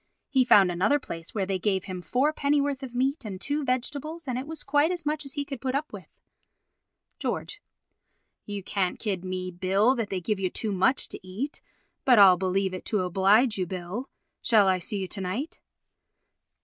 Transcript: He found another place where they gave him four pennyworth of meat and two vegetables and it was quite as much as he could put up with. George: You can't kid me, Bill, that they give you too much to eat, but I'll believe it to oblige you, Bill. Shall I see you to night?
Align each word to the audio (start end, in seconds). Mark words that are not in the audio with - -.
He 0.31 0.43
found 0.43 0.71
another 0.71 0.97
place 0.99 1.35
where 1.35 1.45
they 1.45 1.59
gave 1.59 1.83
him 1.83 2.01
four 2.01 2.33
pennyworth 2.33 2.81
of 2.81 2.95
meat 2.95 3.23
and 3.23 3.39
two 3.39 3.63
vegetables 3.63 4.27
and 4.27 4.39
it 4.39 4.47
was 4.47 4.63
quite 4.63 4.89
as 4.89 5.05
much 5.05 5.25
as 5.25 5.33
he 5.33 5.45
could 5.45 5.61
put 5.61 5.75
up 5.75 5.93
with. 5.93 6.07
George: 7.19 7.61
You 8.47 8.63
can't 8.63 8.97
kid 8.97 9.23
me, 9.23 9.51
Bill, 9.51 9.93
that 9.93 10.09
they 10.09 10.19
give 10.19 10.39
you 10.39 10.49
too 10.49 10.71
much 10.71 11.07
to 11.09 11.19
eat, 11.21 11.61
but 12.03 12.17
I'll 12.17 12.35
believe 12.35 12.73
it 12.73 12.83
to 12.85 13.01
oblige 13.01 13.59
you, 13.59 13.67
Bill. 13.67 14.09
Shall 14.41 14.67
I 14.67 14.79
see 14.79 14.97
you 14.97 15.07
to 15.07 15.21
night? 15.21 15.59